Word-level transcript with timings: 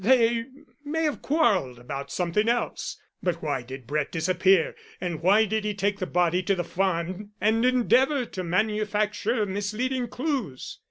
"They 0.03 0.45
may 0.83 1.03
have 1.03 1.21
quarrelled 1.21 1.77
about 1.77 2.09
something 2.11 2.49
else. 2.49 2.99
But 3.21 3.43
why 3.43 3.61
did 3.61 3.85
Brett 3.85 4.11
disappear, 4.11 4.73
and 4.99 5.21
why 5.21 5.45
did 5.45 5.63
he 5.63 5.75
take 5.75 5.99
the 5.99 6.07
body 6.07 6.41
to 6.41 6.55
the 6.55 6.63
farm 6.63 7.33
and 7.39 7.63
endeavour 7.63 8.25
to 8.25 8.43
manufacture 8.43 9.45
misleading 9.45 10.07
clues?" 10.07 10.79